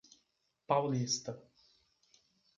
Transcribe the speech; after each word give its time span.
Paulista 0.67 1.31